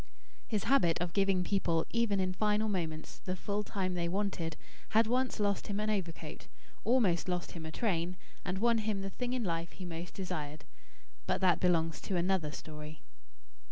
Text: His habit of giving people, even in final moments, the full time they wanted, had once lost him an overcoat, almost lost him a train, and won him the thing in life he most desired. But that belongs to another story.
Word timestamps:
His 0.47 0.63
habit 0.63 0.99
of 0.99 1.13
giving 1.13 1.43
people, 1.43 1.85
even 1.91 2.19
in 2.19 2.33
final 2.33 2.67
moments, 2.67 3.19
the 3.19 3.35
full 3.35 3.61
time 3.61 3.93
they 3.93 4.09
wanted, 4.09 4.57
had 4.97 5.05
once 5.05 5.39
lost 5.39 5.67
him 5.67 5.79
an 5.79 5.91
overcoat, 5.91 6.47
almost 6.83 7.29
lost 7.29 7.51
him 7.51 7.67
a 7.67 7.71
train, 7.71 8.17
and 8.43 8.57
won 8.57 8.79
him 8.79 9.01
the 9.03 9.11
thing 9.11 9.33
in 9.33 9.43
life 9.43 9.73
he 9.73 9.85
most 9.85 10.15
desired. 10.15 10.63
But 11.27 11.39
that 11.41 11.59
belongs 11.59 12.01
to 12.01 12.15
another 12.17 12.51
story. 12.51 13.01